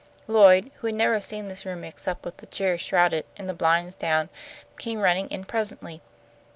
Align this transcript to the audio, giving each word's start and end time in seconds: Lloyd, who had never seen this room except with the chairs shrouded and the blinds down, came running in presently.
Lloyd, 0.25 0.71
who 0.77 0.87
had 0.87 0.95
never 0.95 1.21
seen 1.21 1.47
this 1.47 1.63
room 1.63 1.83
except 1.83 2.25
with 2.25 2.37
the 2.37 2.47
chairs 2.47 2.81
shrouded 2.81 3.23
and 3.37 3.47
the 3.47 3.53
blinds 3.53 3.93
down, 3.93 4.29
came 4.79 4.99
running 4.99 5.29
in 5.29 5.43
presently. 5.43 6.01